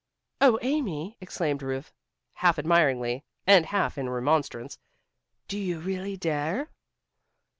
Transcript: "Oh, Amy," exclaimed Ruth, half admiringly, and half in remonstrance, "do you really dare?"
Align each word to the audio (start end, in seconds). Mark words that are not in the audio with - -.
"Oh, 0.41 0.57
Amy," 0.63 1.15
exclaimed 1.21 1.61
Ruth, 1.61 1.93
half 2.33 2.57
admiringly, 2.57 3.23
and 3.45 3.67
half 3.67 3.99
in 3.99 4.09
remonstrance, 4.09 4.79
"do 5.47 5.59
you 5.59 5.79
really 5.79 6.17
dare?" 6.17 6.71